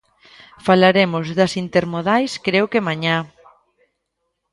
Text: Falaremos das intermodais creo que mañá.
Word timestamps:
Falaremos 0.67 1.25
das 1.39 1.53
intermodais 1.63 2.31
creo 2.45 2.65
que 2.71 2.85
mañá. 2.87 3.17